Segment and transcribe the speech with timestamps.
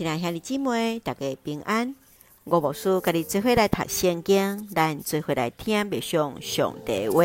[0.00, 1.94] 亲爱兄弟姊妹，大家平安。
[2.44, 7.22] 我无事，甲你做伙来读圣经，咱做伙来听默上上帝话。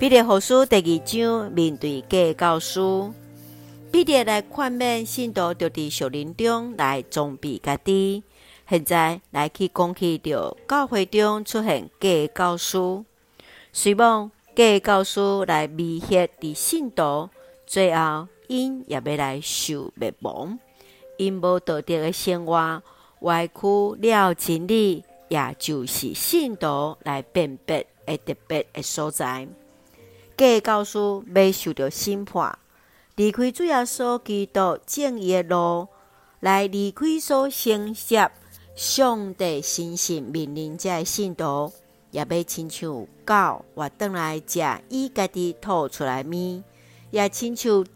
[0.00, 2.80] 彼得后书第二章面对假教师，
[3.92, 8.24] 彼得来劝勉信徒，着伫树林中来装备家己。
[8.68, 13.04] 现在来去讲起着教会中出现假教师，
[13.72, 17.30] 希望假教师来威胁伫信徒，
[17.64, 20.58] 最后因也要来受灭亡。
[21.22, 22.82] 因无道德的生活，
[23.20, 29.46] 歪曲了真理，也就是信徒来辨别的特别的所在。
[30.36, 30.98] 假教师
[31.32, 32.58] 未受到审判，
[33.14, 35.86] 离开主要所基督正义的路，
[36.40, 38.28] 来离开所承接
[38.74, 41.72] 上帝神圣命令者的信徒，
[42.10, 46.62] 也要亲像狗活转来食伊家己吐出来物，
[47.12, 47.90] 也亲像猪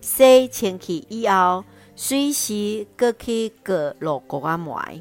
[0.00, 1.62] 洗清气以后。
[1.96, 5.00] 随时搁去过路过啊埋，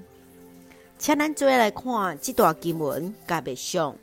[1.00, 3.96] 请咱做来看这段经文，甲默想。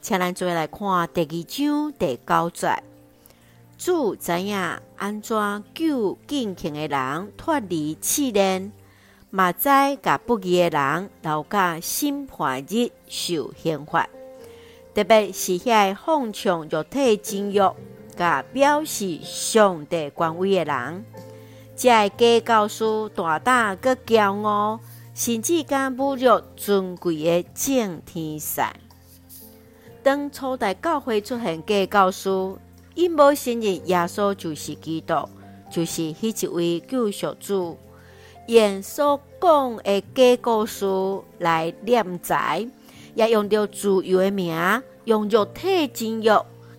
[0.00, 2.82] 请咱做来看第二章第九节。
[3.76, 4.56] 主知影
[4.96, 8.72] 安怎救敬虔的人脱离试炼，
[9.28, 9.68] 嘛知
[10.02, 14.08] 甲不义的人留甲审判日受刑罚。
[14.94, 17.60] 特别是遐奉唱肉体情欲，
[18.16, 21.04] 甲表示上帝权威的人。
[21.80, 24.78] 这假教师大胆阁骄傲，
[25.14, 28.62] 甚至敢侮辱尊贵的正天神。
[30.02, 32.28] 当初代教会出现假教师，
[32.94, 35.26] 因无承认耶稣就是基督，
[35.70, 37.78] 就是迄一位救赎主。
[38.46, 40.84] 因所讲的假教师
[41.38, 42.68] 来敛财，
[43.14, 44.54] 也用着自由的名，
[45.04, 46.28] 用肉体情欲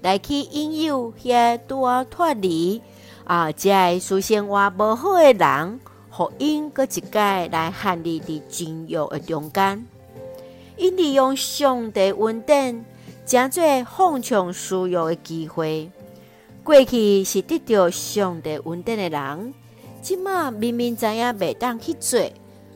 [0.01, 2.79] 来去引诱遐拄仔脱离。
[3.23, 3.51] 啊！
[3.51, 9.85] 这个私生活无好的人，互因阁一届来限你伫情欲的中间，
[10.77, 12.83] 因利用上帝恩典，
[13.25, 15.89] 诚济放纵私欲的机会。
[16.63, 19.53] 过去是得到上帝恩典的人，
[20.01, 22.19] 即马明明知影袂当去做，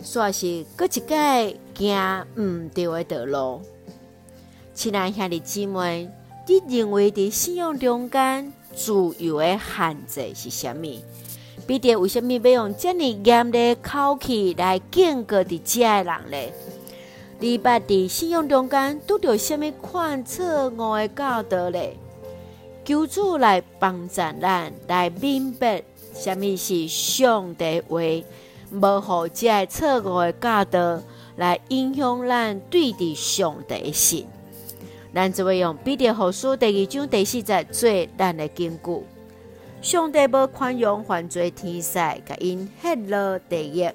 [0.03, 3.61] 煞是阁一改行毋对的道路。
[4.73, 6.09] 亲爱兄弟姊妹，
[6.47, 11.01] 你认为伫信仰中间，自由的限制是啥物？
[11.65, 16.53] 彼得为什么要用这么严的口气来警告伫遮的人呢？
[17.39, 21.79] 你捌伫信仰中间拄着什么款错误的教导呢？
[22.83, 25.81] 求主来帮助咱，来明白
[26.13, 27.99] 什么是上帝话，
[28.71, 31.01] 无互这错误的教导
[31.37, 34.27] 来影响咱对伫上帝的心。
[35.15, 39.03] 咱就会用彼得后书第二章第四节做咱的根据。
[39.81, 43.89] 上帝无宽容犯罪天使，甲因黑落地狱，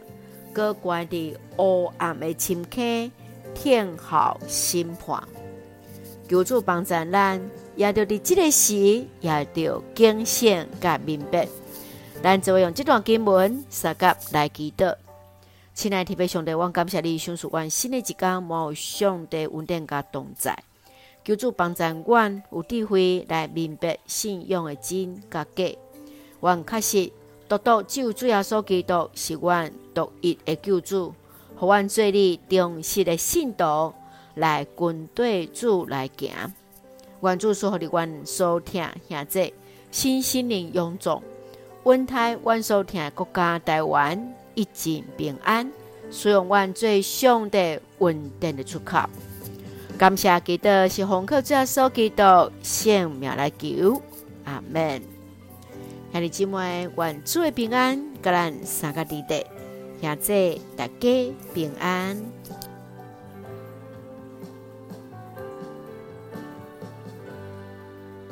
[0.50, 3.12] 搁关伫黑暗的深坑，
[3.54, 5.22] 听候审判。
[6.26, 7.38] 求主帮助咱，
[7.76, 11.46] 也着伫即个时，也着警醒甲明白。
[12.22, 14.96] 咱就会用这段经文，三甲来祈祷。
[15.74, 20.56] 亲爱的弟兄上帝，我感谢你，赏赐阮新的一天，冇上帝恩典甲同在。
[21.24, 25.64] 求主帮助阮有智慧来明白信仰的真甲假。
[26.40, 27.12] 阮确实
[27.48, 31.14] 独独只有主耶稣基督是阮独一的救主，
[31.56, 33.92] 互阮做你忠实的信徒
[34.34, 36.30] 来跟对主来行。
[37.22, 39.52] 愿主赐福你，阮所听兄姊
[39.90, 41.22] 新心灵永驻，
[41.82, 45.70] 稳台阮所听的国家台湾一境平安，
[46.10, 49.00] 使用阮最上帝稳定的出口。
[50.00, 52.22] 感谢基督是奉靠主耶稣基督
[52.62, 54.00] 性命来求，
[54.46, 55.02] 阿门。
[56.10, 59.44] 兄弟姊妹，愿主的平安，甲咱三个弟弟，
[60.00, 62.16] 兄姊大家平安。